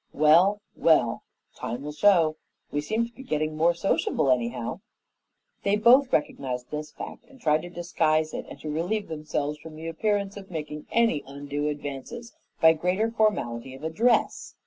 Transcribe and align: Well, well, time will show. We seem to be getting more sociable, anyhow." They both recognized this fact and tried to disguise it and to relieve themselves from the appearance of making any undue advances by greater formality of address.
Well, 0.13 0.61
well, 0.75 1.21
time 1.55 1.83
will 1.83 1.91
show. 1.91 2.35
We 2.71 2.81
seem 2.81 3.05
to 3.05 3.13
be 3.13 3.21
getting 3.21 3.55
more 3.55 3.75
sociable, 3.75 4.31
anyhow." 4.31 4.79
They 5.61 5.75
both 5.75 6.11
recognized 6.11 6.71
this 6.71 6.91
fact 6.91 7.23
and 7.25 7.39
tried 7.39 7.61
to 7.61 7.69
disguise 7.69 8.33
it 8.33 8.47
and 8.49 8.59
to 8.61 8.71
relieve 8.71 9.09
themselves 9.09 9.59
from 9.59 9.75
the 9.75 9.85
appearance 9.87 10.37
of 10.37 10.49
making 10.49 10.87
any 10.91 11.23
undue 11.27 11.67
advances 11.67 12.33
by 12.59 12.73
greater 12.73 13.11
formality 13.11 13.75
of 13.75 13.83
address. 13.83 14.55